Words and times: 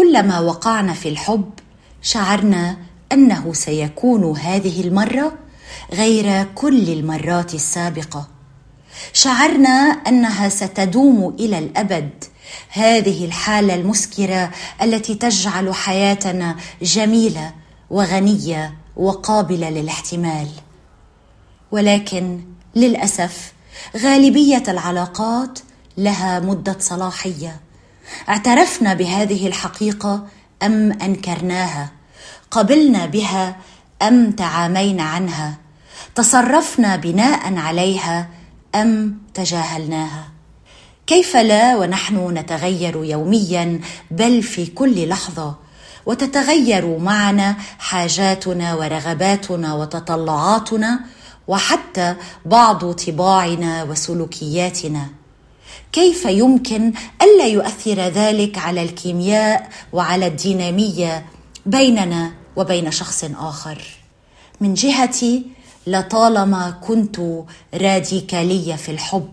كلما 0.00 0.40
وقعنا 0.40 0.92
في 0.92 1.08
الحب 1.08 1.50
شعرنا 2.02 2.76
أنه 3.12 3.52
سيكون 3.52 4.38
هذه 4.38 4.80
المرة 4.80 5.32
غير 5.92 6.44
كل 6.54 6.88
المرات 6.88 7.54
السابقة. 7.54 8.28
شعرنا 9.12 9.70
أنها 10.06 10.48
ستدوم 10.48 11.36
إلى 11.40 11.58
الأبد. 11.58 12.24
هذه 12.70 13.24
الحالة 13.24 13.74
المسكرة 13.74 14.50
التي 14.82 15.14
تجعل 15.14 15.74
حياتنا 15.74 16.56
جميلة 16.82 17.54
وغنية 17.90 18.74
وقابلة 18.96 19.70
للاحتمال. 19.70 20.48
ولكن 21.70 22.40
للأسف 22.76 23.52
غالبية 23.96 24.62
العلاقات 24.68 25.58
لها 25.96 26.40
مدة 26.40 26.76
صلاحية. 26.78 27.69
اعترفنا 28.28 28.94
بهذه 28.94 29.46
الحقيقة 29.46 30.26
أم 30.62 30.92
أنكرناها؟ 30.92 31.90
قبلنا 32.50 33.06
بها 33.06 33.56
أم 34.02 34.32
تعامينا 34.32 35.02
عنها؟ 35.02 35.54
تصرفنا 36.14 36.96
بناء 36.96 37.56
عليها 37.56 38.28
أم 38.74 39.18
تجاهلناها؟ 39.34 40.28
كيف 41.06 41.36
لا 41.36 41.76
ونحن 41.76 42.38
نتغير 42.38 43.04
يوميا 43.04 43.80
بل 44.10 44.42
في 44.42 44.66
كل 44.66 45.08
لحظة؟ 45.08 45.54
وتتغير 46.06 46.98
معنا 46.98 47.56
حاجاتنا 47.78 48.74
ورغباتنا 48.74 49.74
وتطلعاتنا 49.74 51.00
وحتى 51.48 52.14
بعض 52.44 52.92
طباعنا 52.92 53.82
وسلوكياتنا. 53.82 55.06
كيف 55.92 56.24
يمكن 56.24 56.92
ألا 57.22 57.46
يؤثر 57.46 58.00
ذلك 58.00 58.58
على 58.58 58.82
الكيمياء 58.82 59.68
وعلى 59.92 60.26
الدينامية 60.26 61.26
بيننا 61.66 62.32
وبين 62.56 62.90
شخص 62.90 63.24
آخر؟ 63.38 63.82
من 64.60 64.74
جهتي 64.74 65.46
لطالما 65.86 66.70
كنت 66.70 67.20
راديكالية 67.74 68.74
في 68.74 68.90
الحب 68.92 69.32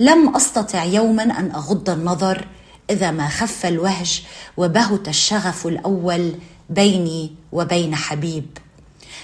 لم 0.00 0.36
أستطع 0.36 0.84
يوما 0.84 1.22
أن 1.22 1.50
أغض 1.50 1.90
النظر 1.90 2.46
إذا 2.90 3.10
ما 3.10 3.28
خف 3.28 3.66
الوهج 3.66 4.22
وبهت 4.56 5.08
الشغف 5.08 5.66
الأول 5.66 6.34
بيني 6.70 7.32
وبين 7.52 7.94
حبيب. 7.94 8.58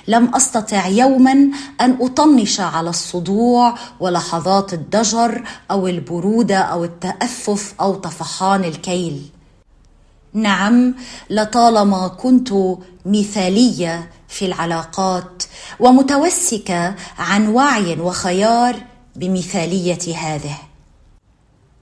لم 0.09 0.35
أستطع 0.35 0.87
يوما 0.87 1.33
أن 1.81 1.97
أطنش 2.01 2.61
على 2.61 2.91
الصدوع 2.91 3.75
ولحظات 4.01 4.73
الضجر 4.73 5.43
أو 5.71 5.89
البرودة 5.89 6.59
أو 6.59 6.85
التأفف 6.85 7.75
أو 7.81 7.95
طفحان 7.95 8.65
الكيل. 8.65 9.23
نعم 10.35 10.95
لطالما 11.31 12.09
كنت 12.09 12.53
مثالية 13.07 14.11
في 14.29 14.47
العلاقات 14.47 15.43
ومتوسكة 15.81 16.95
عن 17.19 17.49
وعي 17.49 18.01
وخيار 18.01 18.77
بمثالية 19.17 20.17
هذه. 20.17 20.57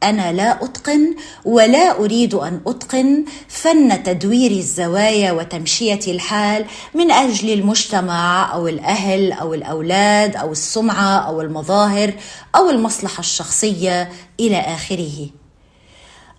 أنا 0.03 0.33
لا 0.33 0.65
أتقن 0.65 1.15
ولا 1.45 1.99
أريد 1.99 2.35
أن 2.35 2.61
أتقن 2.67 3.25
فن 3.49 4.03
تدوير 4.03 4.51
الزوايا 4.51 5.33
وتمشية 5.33 6.01
الحال 6.09 6.65
من 6.95 7.11
أجل 7.11 7.53
المجتمع 7.53 8.53
أو 8.55 8.69
الأهل 8.69 9.33
أو 9.33 9.55
الأولاد 9.55 10.37
أو 10.37 10.53
السمعة 10.53 11.19
أو 11.19 11.41
المظاهر 11.41 12.15
أو 12.57 12.71
المصلحة 12.71 13.21
الشخصية 13.21 14.13
إلى 14.41 14.61
آخره. 14.61 15.27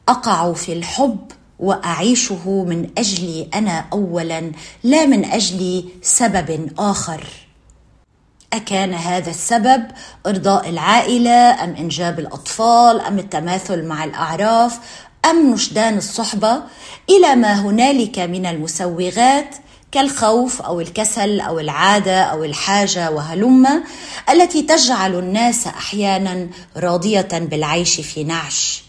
أقع 0.10 0.54
في 0.54 0.74
الحب 0.74 1.32
وأعيشه 1.60 2.64
من 2.68 2.90
أجلي 2.98 3.50
أنا 3.54 3.86
اولا 3.94 4.52
لا 4.84 5.06
من 5.06 5.26
أجل 5.26 5.84
سبب 6.02 6.70
آخر. 6.80 7.28
أكان 8.54 8.94
هذا 8.94 9.30
السبب 9.30 9.84
إرضاء 10.28 10.70
العائلة 10.70 11.64
أم 11.64 11.76
إنجاب 11.76 12.20
الأطفال 12.20 13.02
أم 13.02 13.20
التماثل 13.20 13.86
مع 13.86 14.04
الأعراف 14.04 14.80
أم 15.26 15.54
نشدان 15.54 15.98
الصحبة 15.98 16.62
إلى 17.10 17.36
ما 17.36 17.62
هنالك 17.62 18.20
من 18.20 18.46
المسوغات 18.46 19.56
كالخوف 19.92 20.62
أو 20.62 20.82
الكسل 20.82 21.40
أو 21.40 21.60
العادة 21.60 22.22
أو 22.22 22.44
الحاجة 22.44 23.12
وهلم 23.12 23.84
التي 24.30 24.62
تجعل 24.62 25.16
الناس 25.20 25.68
أحيانا 25.68 26.48
راضية 26.78 27.28
بالعيش 27.32 28.02
في 28.02 28.24
نعش. 28.24 28.84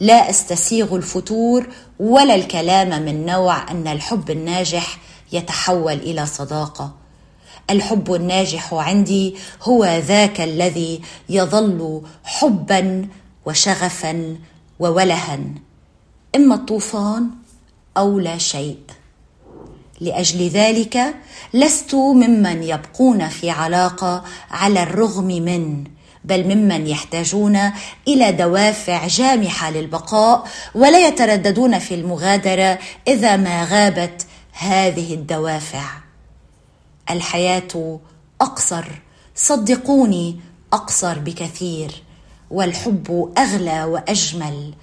لا 0.00 0.30
أستسيغ 0.30 0.96
الفتور 0.96 1.66
ولا 1.98 2.34
الكلام 2.34 3.02
من 3.02 3.26
نوع 3.26 3.70
أن 3.70 3.88
الحب 3.88 4.30
الناجح 4.30 4.98
يتحول 5.32 5.92
إلى 5.92 6.26
صداقة. 6.26 7.07
الحب 7.70 8.14
الناجح 8.14 8.74
عندي 8.74 9.36
هو 9.62 9.84
ذاك 9.84 10.40
الذي 10.40 11.00
يظل 11.28 12.02
حبا 12.24 13.08
وشغفا 13.46 14.36
وولها. 14.78 15.38
إما 16.36 16.54
الطوفان 16.54 17.30
أو 17.96 18.18
لا 18.18 18.38
شيء. 18.38 18.78
لأجل 20.00 20.48
ذلك 20.48 21.14
لست 21.54 21.94
ممن 21.94 22.62
يبقون 22.62 23.28
في 23.28 23.50
علاقة 23.50 24.24
على 24.50 24.82
الرغم 24.82 25.24
من 25.26 25.84
بل 26.24 26.44
ممن 26.56 26.86
يحتاجون 26.86 27.58
إلى 28.08 28.32
دوافع 28.32 29.06
جامحة 29.06 29.70
للبقاء 29.70 30.48
ولا 30.74 31.08
يترددون 31.08 31.78
في 31.78 31.94
المغادرة 31.94 32.78
إذا 33.08 33.36
ما 33.36 33.64
غابت 33.64 34.26
هذه 34.52 35.14
الدوافع. 35.14 36.07
الحياة 37.10 38.00
أقصر. 38.40 38.84
صدقوني 39.34 40.40
أقصر 40.72 41.18
بكثير. 41.18 42.02
والحب 42.50 43.34
أغلى 43.38 43.84
وأجمل 43.84 44.74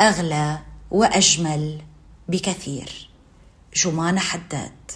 أغلى 0.00 0.58
وأجمل 0.90 1.80
بكثير. 2.28 3.10
جمانة 3.74 4.20
حداد. 4.20 4.90